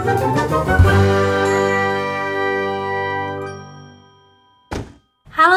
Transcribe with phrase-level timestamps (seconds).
[0.00, 0.16] Halo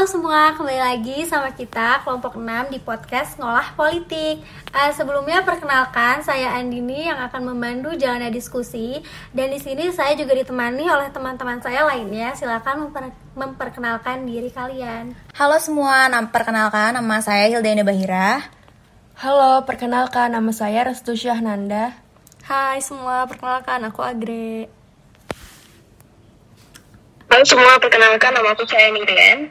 [0.03, 4.43] semua, kembali lagi sama kita kelompok 6 di podcast Ngolah Politik.
[4.75, 8.99] Uh, sebelumnya perkenalkan saya Andini yang akan memandu jalannya diskusi
[9.31, 12.35] dan di sini saya juga ditemani oleh teman-teman saya lainnya.
[12.35, 15.15] Silakan memper memperkenalkan diri kalian.
[15.39, 18.43] Halo semua, nama perkenalkan nama saya Hilda Bahira.
[19.23, 22.02] Halo, perkenalkan nama saya Restu Syahnanda.
[22.43, 24.67] Hai semua, perkenalkan aku Agre.
[27.31, 29.47] Halo semua, perkenalkan nama aku Caya Nigrian.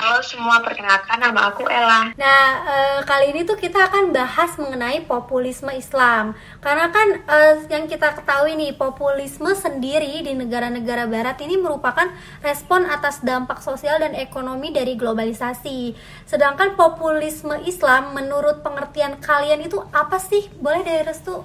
[0.00, 2.16] Halo semua, perkenalkan nama aku Ella.
[2.16, 6.32] Nah, e, kali ini tuh kita akan bahas mengenai populisme Islam.
[6.64, 12.08] Karena kan e, yang kita ketahui nih, populisme sendiri di negara-negara barat ini merupakan
[12.40, 15.92] respon atas dampak sosial dan ekonomi dari globalisasi.
[16.24, 20.48] Sedangkan populisme Islam menurut pengertian kalian itu apa sih?
[20.64, 21.44] Boleh dari Restu?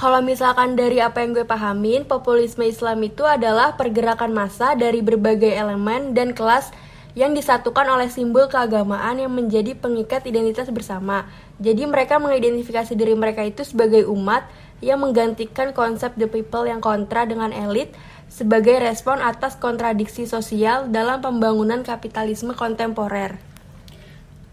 [0.00, 5.52] Kalau misalkan dari apa yang gue pahamin, populisme Islam itu adalah pergerakan massa dari berbagai
[5.52, 6.72] elemen dan kelas
[7.18, 11.26] yang disatukan oleh simbol keagamaan yang menjadi pengikat identitas bersama.
[11.58, 14.46] Jadi mereka mengidentifikasi diri mereka itu sebagai umat
[14.78, 17.90] yang menggantikan konsep the people yang kontra dengan elit
[18.30, 23.34] sebagai respon atas kontradiksi sosial dalam pembangunan kapitalisme kontemporer.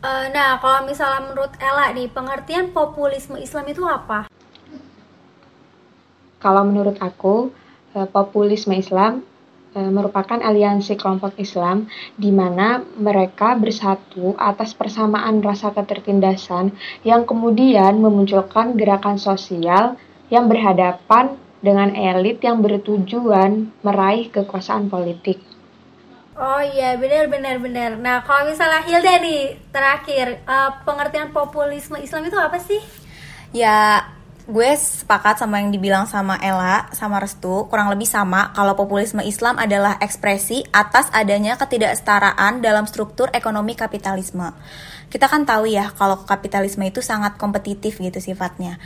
[0.02, 4.26] Uh, nah, kalau misalnya menurut Ella nih, pengertian populisme Islam itu apa?
[6.42, 7.54] Kalau menurut aku,
[7.94, 9.22] eh, populisme Islam
[9.76, 16.72] merupakan aliansi kelompok Islam di mana mereka bersatu atas persamaan rasa ketertindasan
[17.04, 20.00] yang kemudian memunculkan gerakan sosial
[20.32, 25.42] yang berhadapan dengan elit yang bertujuan meraih kekuasaan politik.
[26.36, 27.96] Oh iya, benar benar benar.
[27.96, 32.84] Nah, kalau misalnya Hilda nih terakhir, uh, pengertian populisme Islam itu apa sih?
[33.56, 34.04] Ya,
[34.46, 39.58] gue sepakat sama yang dibilang sama Ella sama Restu kurang lebih sama kalau populisme Islam
[39.58, 44.54] adalah ekspresi atas adanya ketidaksetaraan dalam struktur ekonomi kapitalisme.
[45.10, 48.78] Kita kan tahu ya kalau kapitalisme itu sangat kompetitif gitu sifatnya.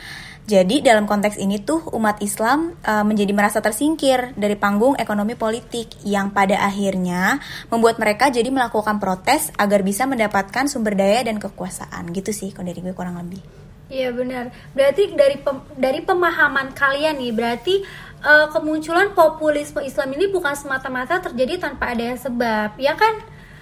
[0.48, 5.92] Jadi dalam konteks ini tuh umat Islam e, menjadi merasa tersingkir dari panggung ekonomi politik
[6.08, 7.36] yang pada akhirnya
[7.68, 12.72] membuat mereka jadi melakukan protes agar bisa mendapatkan sumber daya dan kekuasaan gitu sih kalau
[12.72, 13.59] dari gue kurang lebih.
[13.90, 14.54] Iya benar.
[14.70, 17.82] Berarti dari pem, dari pemahaman kalian nih, berarti
[18.22, 23.18] uh, kemunculan populisme Islam ini bukan semata-mata terjadi tanpa ada sebab, ya kan?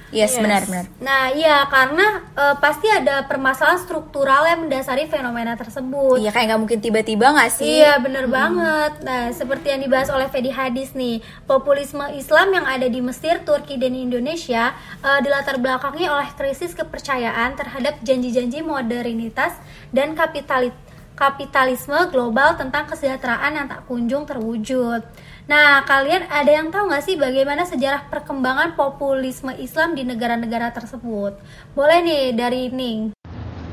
[0.08, 0.40] Yes, yes.
[0.40, 0.84] benar benar.
[1.04, 6.16] Nah, iya karena uh, pasti ada permasalahan struktural yang mendasari fenomena tersebut.
[6.16, 7.84] Iya, kayak nggak mungkin tiba-tiba nggak sih?
[7.84, 8.32] Iya, benar hmm.
[8.32, 8.92] banget.
[9.04, 13.76] Nah, seperti yang dibahas oleh Fedi Hadis nih, populisme Islam yang ada di Mesir, Turki
[13.76, 14.72] dan Indonesia
[15.04, 19.52] uh, dilatar belakangi oleh krisis kepercayaan terhadap janji-janji modernitas
[19.92, 20.87] dan kapitalitas
[21.18, 25.02] kapitalisme global tentang kesejahteraan yang tak kunjung terwujud.
[25.50, 31.34] Nah, kalian ada yang tahu nggak sih bagaimana sejarah perkembangan populisme Islam di negara-negara tersebut?
[31.74, 33.10] Boleh nih dari Ning.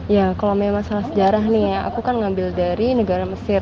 [0.09, 3.61] Ya, kalau memang masalah sejarah nih ya, aku kan ngambil dari negara Mesir.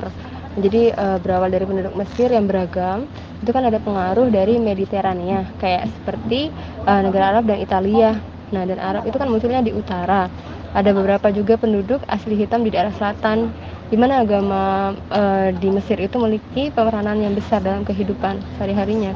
[0.55, 3.09] Jadi uh, berawal dari penduduk Mesir yang beragam,
[3.43, 6.53] itu kan ada pengaruh dari Mediterania, kayak seperti
[6.87, 8.15] uh, negara Arab dan Italia.
[8.53, 10.29] Nah, dan Arab itu kan munculnya di utara.
[10.73, 13.53] Ada beberapa juga penduduk asli hitam di daerah selatan
[13.93, 19.13] di mana agama e, di Mesir itu memiliki peranan yang besar dalam kehidupan sehari-harinya.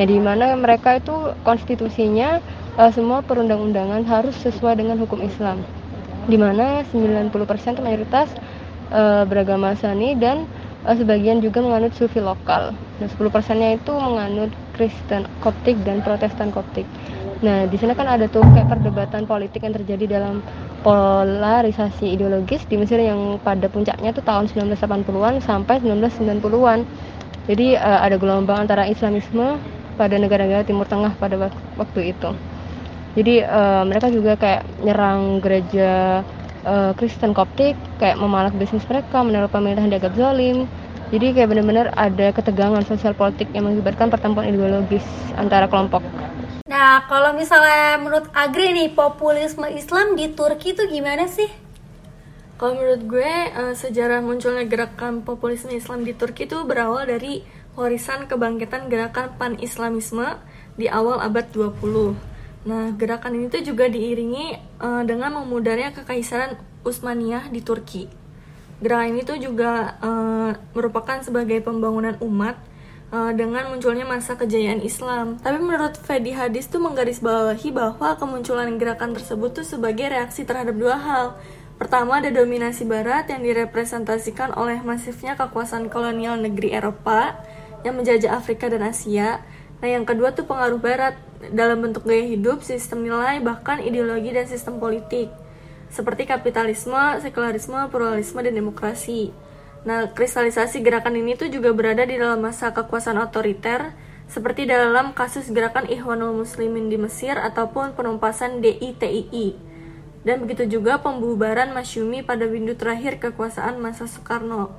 [0.00, 1.12] Ya di mana mereka itu
[1.44, 2.40] konstitusinya
[2.80, 5.60] e, semua perundang-undangan harus sesuai dengan hukum Islam.
[6.24, 8.32] Di mana 90% mayoritas
[8.88, 10.48] e, beragama Sani dan
[10.88, 12.72] e, sebagian juga menganut sufi lokal.
[12.72, 16.88] Nah, 10 persennya itu menganut Kristen Koptik dan Protestan Koptik.
[17.44, 20.40] Nah, di sana kan ada tuh kayak perdebatan politik yang terjadi dalam
[20.84, 26.84] polarisasi ideologis di Mesir yang pada puncaknya itu tahun 1980-an sampai 1990-an.
[27.48, 29.56] Jadi uh, ada gelombang antara Islamisme
[29.96, 31.48] pada negara-negara Timur Tengah pada
[31.80, 32.30] waktu itu.
[33.16, 36.20] Jadi uh, mereka juga kayak nyerang gereja
[36.66, 40.68] uh, Kristen Koptik, kayak memalak bisnis mereka, menaruh pemerintahan dianggap zalim.
[41.14, 45.04] Jadi kayak benar-benar ada ketegangan sosial politik yang mengibarkan pertempuran ideologis
[45.38, 46.02] antara kelompok.
[46.74, 51.46] Nah, kalau misalnya menurut Agri nih, populisme Islam di Turki itu gimana sih?
[52.58, 57.46] Kalau menurut gue, uh, sejarah munculnya gerakan populisme Islam di Turki itu berawal dari
[57.78, 60.34] warisan kebangkitan gerakan pan-islamisme
[60.74, 61.78] di awal abad 20.
[62.66, 68.10] Nah, gerakan ini tuh juga diiringi uh, dengan memudarnya kekaisaran Utsmaniyah di Turki.
[68.82, 72.58] Gerakan ini tuh juga uh, merupakan sebagai pembangunan umat
[73.14, 75.38] uh, dengan munculnya masa kejayaan Islam.
[75.38, 80.98] Tapi menurut Fedi Hadis tuh menggarisbawahi bahwa kemunculan gerakan tersebut tuh sebagai reaksi terhadap dua
[80.98, 81.26] hal.
[81.78, 87.38] Pertama ada dominasi barat yang direpresentasikan oleh masifnya kekuasaan kolonial negeri Eropa
[87.86, 89.42] yang menjajah Afrika dan Asia.
[89.82, 91.18] Nah, yang kedua tuh pengaruh barat
[91.50, 95.28] dalam bentuk gaya hidup, sistem nilai, bahkan ideologi dan sistem politik
[95.94, 99.30] seperti kapitalisme, sekularisme, pluralisme, dan demokrasi.
[99.84, 103.92] Nah, kristalisasi gerakan ini tuh juga berada di dalam masa kekuasaan otoriter,
[104.24, 109.52] seperti dalam kasus gerakan Ikhwanul Muslimin di Mesir ataupun penumpasan DITII.
[110.24, 114.72] Dan begitu juga pembubaran Masyumi pada windu terakhir kekuasaan masa Soekarno.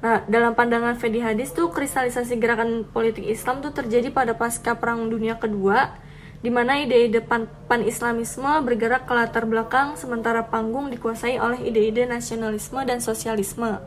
[0.00, 5.12] Nah, dalam pandangan Fedi Hadis tuh kristalisasi gerakan politik Islam tuh terjadi pada pasca Perang
[5.12, 5.92] Dunia Kedua,
[6.40, 12.80] di mana ide-ide pan, pan-islamisme bergerak ke latar belakang sementara panggung dikuasai oleh ide-ide nasionalisme
[12.88, 13.82] dan sosialisme.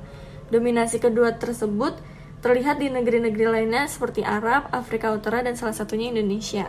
[0.52, 1.96] Dominasi kedua tersebut
[2.44, 6.68] terlihat di negeri-negeri lainnya seperti Arab, Afrika Utara, dan salah satunya Indonesia.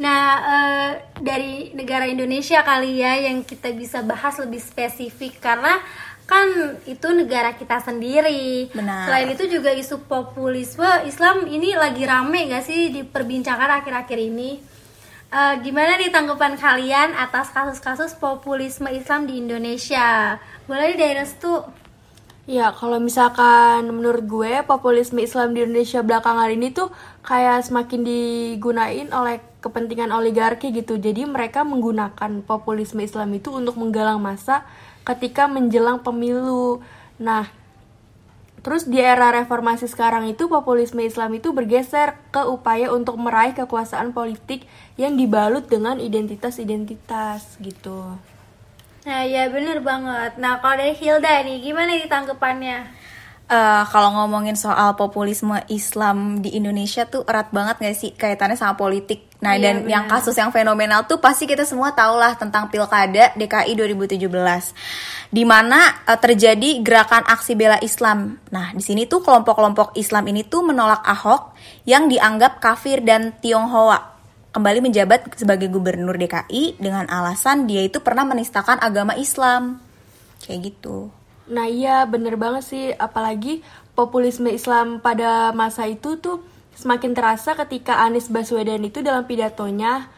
[0.00, 0.56] Nah, e,
[1.20, 5.76] dari negara Indonesia kali ya yang kita bisa bahas lebih spesifik karena
[6.24, 8.70] kan itu negara kita sendiri.
[8.72, 9.10] Benar.
[9.10, 14.62] Selain itu juga isu populisme Islam ini lagi rame gak sih diperbincangkan akhir-akhir ini?
[15.30, 20.38] Uh, gimana nih tanggapan kalian atas kasus-kasus populisme Islam di Indonesia?
[20.66, 21.79] Boleh dari Restu?
[22.50, 26.90] Ya, kalau misalkan menurut gue populisme Islam di Indonesia belakangan ini tuh
[27.22, 30.98] kayak semakin digunain oleh kepentingan oligarki gitu.
[30.98, 34.66] Jadi mereka menggunakan populisme Islam itu untuk menggalang massa
[35.06, 36.82] ketika menjelang pemilu.
[37.22, 37.46] Nah,
[38.66, 44.10] terus di era reformasi sekarang itu populisme Islam itu bergeser ke upaya untuk meraih kekuasaan
[44.10, 44.66] politik
[44.98, 48.18] yang dibalut dengan identitas-identitas gitu.
[49.06, 50.36] Nah, ya bener banget.
[50.36, 52.78] Nah, kalau dari Hilda nih, gimana nih tanggapannya?
[53.50, 58.78] uh, kalau ngomongin soal populisme Islam di Indonesia tuh erat banget gak sih kaitannya sama
[58.78, 59.26] politik.
[59.40, 59.90] Nah, iya, dan bener.
[59.90, 64.20] yang kasus yang fenomenal tuh pasti kita semua tahu lah tentang Pilkada DKI 2017.
[65.32, 68.38] Di mana uh, terjadi gerakan aksi bela Islam.
[68.54, 71.56] Nah, di sini tuh kelompok-kelompok Islam ini tuh menolak Ahok
[71.88, 74.19] yang dianggap kafir dan Tionghoa
[74.50, 79.78] kembali menjabat sebagai gubernur DKI dengan alasan dia itu pernah menistakan agama Islam.
[80.42, 81.10] Kayak gitu.
[81.50, 83.62] Nah iya bener banget sih, apalagi
[83.94, 86.42] populisme Islam pada masa itu tuh
[86.78, 90.08] semakin terasa ketika Anies Baswedan itu dalam pidatonya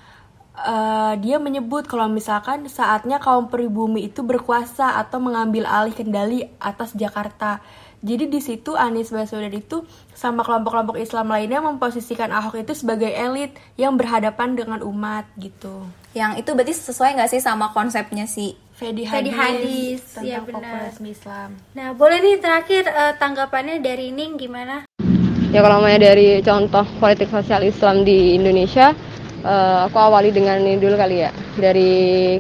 [0.57, 6.93] uh, dia menyebut kalau misalkan saatnya kaum pribumi itu berkuasa atau mengambil alih kendali atas
[6.93, 7.65] Jakarta.
[8.03, 13.55] Jadi di situ Anies Baswedan itu sama kelompok-kelompok Islam lainnya memposisikan Ahok itu sebagai elit
[13.79, 15.87] yang berhadapan dengan umat gitu.
[16.11, 20.39] Yang itu berarti sesuai nggak sih sama konsepnya si Fedi Hadis, Fedi Hadis tentang ya
[20.43, 20.91] benar.
[20.99, 21.49] Islam.
[21.79, 24.83] Nah, boleh nih terakhir uh, tanggapannya dari Ning gimana?
[25.55, 28.91] Ya kalau mau dari contoh politik sosial Islam di Indonesia,
[29.47, 31.91] uh, aku awali dengan ini dulu kali ya, dari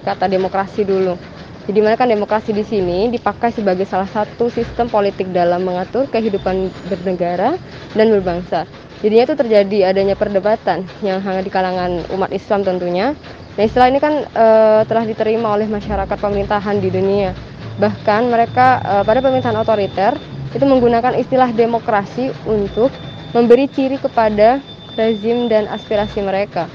[0.03, 1.15] kata demokrasi dulu.
[1.62, 6.75] Jadi mana kan demokrasi di sini dipakai sebagai salah satu sistem politik dalam mengatur kehidupan
[6.91, 7.55] bernegara
[7.94, 8.67] dan berbangsa.
[8.99, 13.14] Jadinya itu terjadi adanya perdebatan yang hangat di kalangan umat Islam tentunya
[13.53, 14.47] Nah istilah ini kan e,
[14.88, 17.37] telah diterima oleh masyarakat pemerintahan di dunia.
[17.76, 20.17] Bahkan mereka e, pada pemerintahan otoriter
[20.56, 22.88] itu menggunakan istilah demokrasi untuk
[23.37, 24.61] memberi ciri kepada
[24.97, 26.69] rezim dan aspirasi mereka.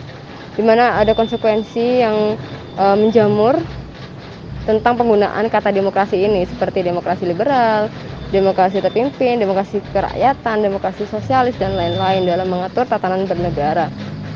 [0.53, 2.37] Di mana ada konsekuensi yang
[2.77, 3.57] e, menjamur
[4.67, 7.87] tentang penggunaan kata demokrasi ini seperti demokrasi liberal,
[8.35, 13.87] demokrasi terpimpin, demokrasi kerakyatan, demokrasi sosialis dan lain-lain dalam mengatur tatanan bernegara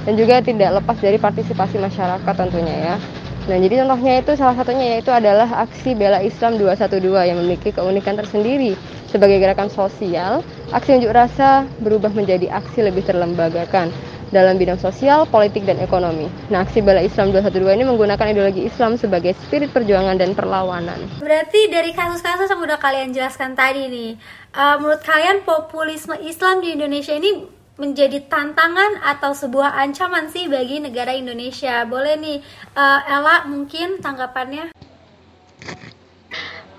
[0.08, 2.96] dan juga tidak lepas dari partisipasi masyarakat tentunya ya.
[3.42, 8.14] Nah, jadi contohnya itu salah satunya yaitu adalah aksi bela Islam 212 yang memiliki keunikan
[8.14, 8.78] tersendiri
[9.10, 10.46] sebagai gerakan sosial.
[10.70, 13.90] Aksi unjuk rasa berubah menjadi aksi lebih terlembagakan
[14.32, 16.32] dalam bidang sosial, politik, dan ekonomi.
[16.48, 20.98] Nah, aksi bela Islam 212 ini menggunakan ideologi Islam sebagai spirit perjuangan dan perlawanan.
[21.20, 24.12] Berarti dari kasus-kasus yang udah kalian jelaskan tadi nih,
[24.56, 27.44] uh, menurut kalian populisme Islam di Indonesia ini
[27.76, 31.84] menjadi tantangan atau sebuah ancaman sih bagi negara Indonesia?
[31.84, 32.38] Boleh nih,
[32.80, 34.72] uh, Ella mungkin tanggapannya?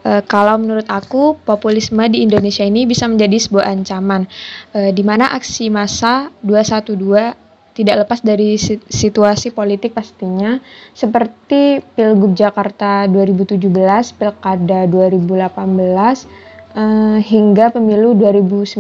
[0.03, 4.27] Uh, kalau menurut aku, populisme di Indonesia ini bisa menjadi sebuah ancaman,
[4.75, 7.42] uh, di mana aksi massa 212
[7.73, 10.61] tidak lepas dari situasi politik pastinya,
[10.93, 13.65] seperti Pilgub Jakarta 2017,
[14.13, 16.29] Pilkada 2018,
[16.77, 18.77] uh, hingga Pemilu 2019.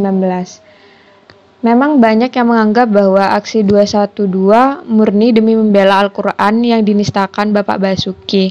[1.63, 8.51] Memang banyak yang menganggap bahwa aksi 212 murni demi membela Al-Quran yang dinistakan Bapak Basuki.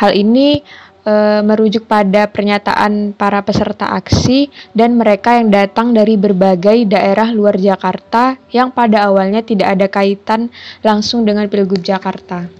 [0.00, 0.64] Hal ini
[1.06, 1.14] e,
[1.46, 8.34] merujuk pada pernyataan para peserta aksi dan mereka yang datang dari berbagai daerah luar Jakarta
[8.50, 10.50] yang pada awalnya tidak ada kaitan
[10.82, 12.50] langsung dengan Pilgub Jakarta.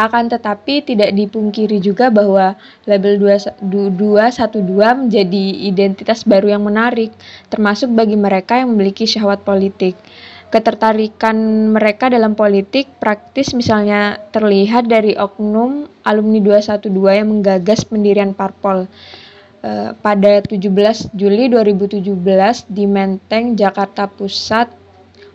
[0.00, 2.56] Akan tetapi tidak dipungkiri juga bahwa
[2.88, 3.60] label 212
[4.96, 7.12] menjadi identitas baru yang menarik,
[7.52, 9.92] termasuk bagi mereka yang memiliki syahwat politik.
[10.50, 18.90] Ketertarikan mereka dalam politik praktis misalnya terlihat dari oknum alumni 212 yang menggagas pendirian parpol.
[19.60, 20.66] Uh, pada 17
[21.12, 22.02] Juli 2017
[22.66, 24.80] di Menteng, Jakarta Pusat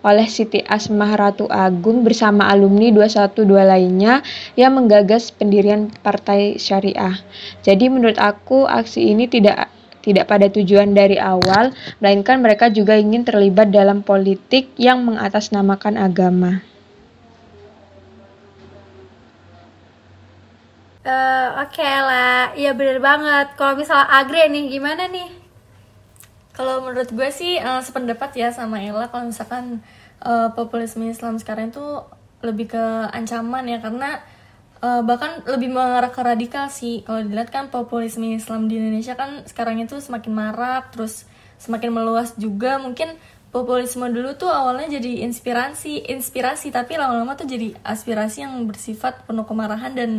[0.06, 4.22] oleh Siti Asmah Ratu Agung bersama alumni 212 lainnya
[4.54, 7.18] yang menggagas pendirian Partai Syariah.
[7.66, 9.74] Jadi menurut aku aksi ini tidak
[10.06, 16.62] tidak pada tujuan dari awal, melainkan mereka juga ingin terlibat dalam politik yang mengatasnamakan agama.
[21.06, 23.58] Uh, Oke okay lah, ya bener banget.
[23.58, 25.30] Kalau misalnya Agre nih, gimana nih?
[26.54, 29.84] Kalau menurut gue sih uh, sependapat ya sama Ella kalau misalkan
[30.24, 31.84] uh, populisme Islam sekarang itu
[32.40, 34.24] lebih ke ancaman ya karena
[34.86, 37.02] uh, bahkan lebih mengarah ke radikal sih.
[37.02, 41.26] Kalau dilihat kan populisme Islam di Indonesia kan sekarang itu semakin marak terus
[41.58, 42.78] semakin meluas juga.
[42.78, 43.18] Mungkin
[43.50, 49.48] populisme dulu tuh awalnya jadi inspirasi, inspirasi tapi lama-lama tuh jadi aspirasi yang bersifat penuh
[49.48, 50.12] kemarahan dan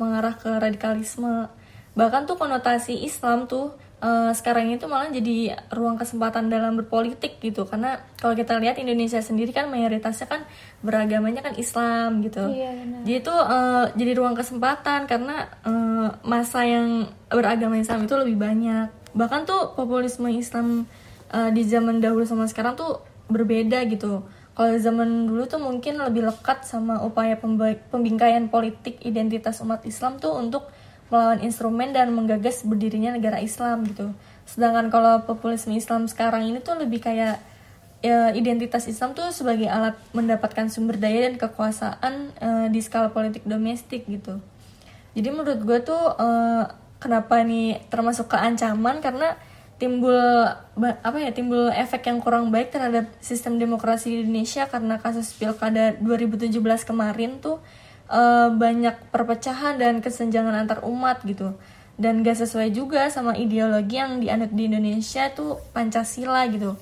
[0.00, 1.46] mengarah ke radikalisme.
[1.94, 7.66] Bahkan tuh konotasi Islam tuh uh, sekarang itu malah jadi ruang kesempatan dalam berpolitik gitu.
[7.66, 10.42] Karena kalau kita lihat Indonesia sendiri kan mayoritasnya kan
[10.82, 12.42] beragamanya kan Islam gitu.
[12.50, 12.70] Iya,
[13.06, 18.88] jadi itu uh, jadi ruang kesempatan karena uh, masa yang beragama Islam itu lebih banyak.
[19.14, 20.86] Bahkan tuh populisme Islam
[21.34, 24.24] uh, di zaman dahulu sama sekarang tuh berbeda gitu.
[24.58, 27.38] Kalau zaman dulu tuh mungkin lebih lekat sama upaya
[27.94, 30.66] pembingkaian politik identitas umat Islam tuh untuk
[31.08, 34.12] melawan instrumen dan menggagas berdirinya negara Islam gitu.
[34.44, 37.40] Sedangkan kalau populisme Islam sekarang ini tuh lebih kayak
[38.04, 43.44] ya, identitas Islam tuh sebagai alat mendapatkan sumber daya dan kekuasaan uh, di skala politik
[43.44, 44.40] domestik gitu.
[45.16, 46.64] Jadi menurut gue tuh uh,
[47.00, 49.34] kenapa nih termasuk keancaman karena
[49.78, 50.18] timbul
[50.82, 55.94] apa ya timbul efek yang kurang baik terhadap sistem demokrasi di Indonesia karena kasus pilkada
[56.02, 56.50] 2017
[56.82, 57.62] kemarin tuh
[58.08, 61.54] uh, banyak perpecahan dan kesenjangan antar umat gitu.
[61.98, 66.78] Dan gak sesuai juga sama ideologi yang dianut di Indonesia tuh Pancasila gitu.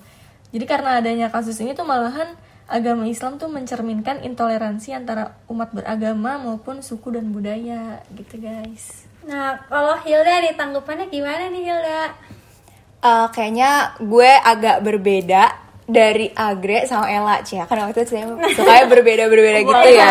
[0.52, 6.36] Jadi karena adanya kasus ini tuh malahan agama Islam tuh mencerminkan intoleransi antara umat beragama
[6.42, 9.06] maupun suku dan budaya gitu guys.
[9.26, 12.02] Nah kalau Hilda nih tanggapannya gimana nih Hilda?
[13.06, 18.26] Uh, kayaknya gue agak berbeda dari Agre sama Ella Cia karena waktu itu saya
[18.58, 20.10] suka berbeda-berbeda gitu ya.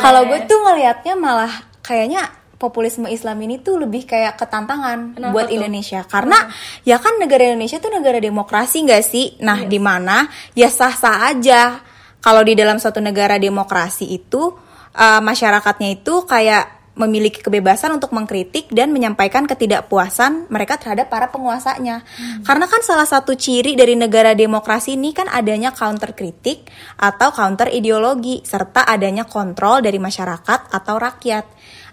[0.00, 1.52] Kalau gue tuh ngelihatnya malah
[1.84, 5.58] kayaknya populisme Islam ini tuh lebih kayak ketantangan Kenapa buat tuh?
[5.58, 6.86] Indonesia karena hmm.
[6.86, 9.34] ya kan negara Indonesia tuh negara demokrasi gak sih?
[9.42, 9.68] Nah, yes.
[9.68, 11.82] di mana ya sah-sah aja
[12.22, 14.54] kalau di dalam suatu negara demokrasi itu
[14.94, 22.04] uh, masyarakatnya itu kayak memiliki kebebasan untuk mengkritik dan menyampaikan ketidakpuasan mereka terhadap para penguasanya.
[22.04, 22.44] Hmm.
[22.44, 26.68] Karena kan salah satu ciri dari negara demokrasi ini kan adanya counter kritik
[27.00, 31.44] atau counter ideologi serta adanya kontrol dari masyarakat atau rakyat.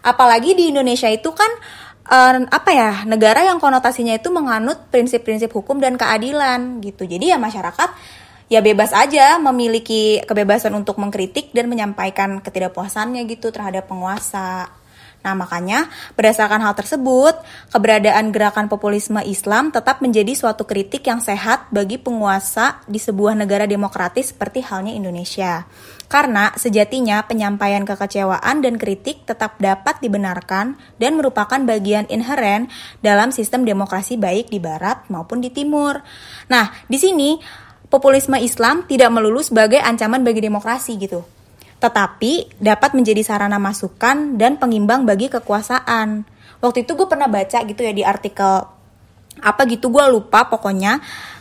[0.04, 1.52] Apalagi di Indonesia itu kan
[2.12, 7.08] uh, apa ya negara yang konotasinya itu menganut prinsip-prinsip hukum dan keadilan gitu.
[7.08, 7.90] Jadi ya masyarakat
[8.50, 14.79] ya bebas aja memiliki kebebasan untuk mengkritik dan menyampaikan ketidakpuasannya gitu terhadap penguasa.
[15.20, 17.36] Nah, makanya berdasarkan hal tersebut,
[17.76, 23.68] keberadaan gerakan populisme Islam tetap menjadi suatu kritik yang sehat bagi penguasa di sebuah negara
[23.68, 25.68] demokratis seperti halnya Indonesia.
[26.08, 32.72] Karena sejatinya penyampaian kekecewaan dan kritik tetap dapat dibenarkan dan merupakan bagian inheren
[33.04, 36.00] dalam sistem demokrasi baik di barat maupun di timur.
[36.48, 37.36] Nah, di sini
[37.92, 41.39] populisme Islam tidak melulu sebagai ancaman bagi demokrasi gitu
[41.80, 46.28] tetapi dapat menjadi sarana masukan dan pengimbang bagi kekuasaan.
[46.60, 48.68] Waktu itu gue pernah baca gitu ya di artikel
[49.40, 51.00] apa gitu gue lupa pokoknya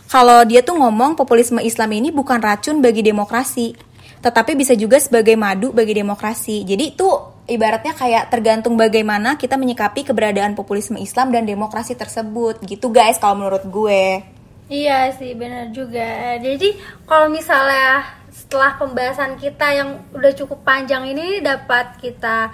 [0.08, 3.76] kalau dia tuh ngomong populisme Islam ini bukan racun bagi demokrasi,
[4.24, 6.64] tetapi bisa juga sebagai madu bagi demokrasi.
[6.64, 7.04] Jadi itu
[7.44, 13.44] ibaratnya kayak tergantung bagaimana kita menyikapi keberadaan populisme Islam dan demokrasi tersebut gitu guys kalau
[13.44, 14.24] menurut gue.
[14.72, 16.40] Iya sih benar juga.
[16.40, 18.17] Jadi kalau misalnya
[18.48, 22.48] setelah pembahasan kita yang udah cukup panjang ini dapat kita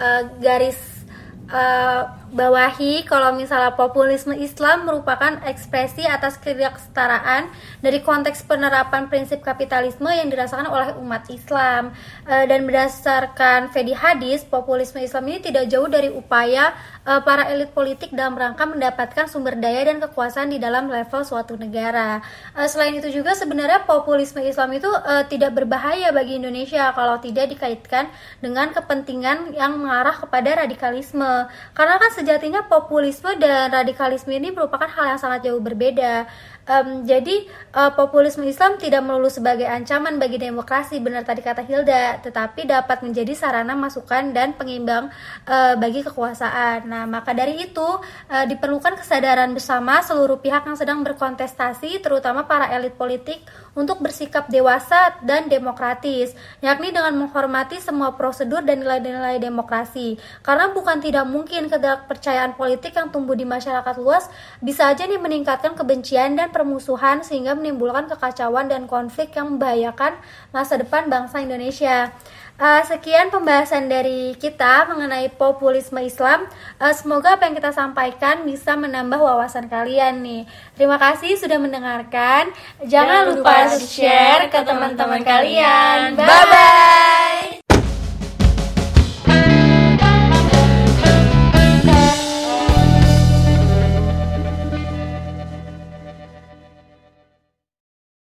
[0.00, 1.04] uh, garis
[1.52, 7.52] uh, bawahi kalau misalnya populisme Islam merupakan ekspresi atas ketidaksetaraan
[7.84, 11.92] dari konteks penerapan prinsip kapitalisme yang dirasakan oleh umat Islam.
[12.24, 16.72] Uh, dan berdasarkan Fedi Hadis populisme Islam ini tidak jauh dari upaya
[17.04, 21.54] uh, para elit politik dalam rangka mendapatkan sumber daya dan kekuasaan di dalam level suatu
[21.56, 22.24] negara.
[22.56, 27.52] Uh, selain itu juga sebenarnya populisme Islam itu uh, tidak berbahaya bagi Indonesia kalau tidak
[27.52, 28.08] dikaitkan
[28.40, 31.48] dengan kepentingan yang mengarah kepada radikalisme.
[31.76, 36.26] Karena kan sejatinya populisme dan radikalisme ini merupakan hal yang sangat jauh berbeda.
[36.64, 37.44] Um, jadi
[37.76, 43.04] uh, populisme Islam tidak melulu sebagai ancaman bagi demokrasi, benar tadi kata Hilda, tetapi dapat
[43.04, 45.12] menjadi sarana masukan dan pengimbang
[45.44, 46.88] uh, bagi kekuasaan.
[46.88, 47.84] Nah, maka dari itu
[48.32, 53.44] uh, diperlukan kesadaran bersama seluruh pihak yang sedang berkontestasi, terutama para elit politik
[53.74, 60.16] untuk bersikap dewasa dan demokratis, yakni dengan menghormati semua prosedur dan nilai-nilai demokrasi.
[60.40, 64.30] Karena bukan tidak mungkin kepercayaan politik yang tumbuh di masyarakat luas
[64.62, 70.16] bisa aja nih meningkatkan kebencian dan permusuhan sehingga menimbulkan kekacauan dan konflik yang membahayakan
[70.54, 72.14] masa depan bangsa Indonesia.
[72.54, 76.46] Uh, sekian pembahasan dari kita mengenai populisme Islam.
[76.78, 80.46] Uh, semoga apa yang kita sampaikan bisa menambah wawasan kalian nih.
[80.78, 82.54] Terima kasih sudah mendengarkan.
[82.86, 86.16] Jangan, Jangan lupa share ke teman-teman kalian.
[86.16, 87.63] Bye bye.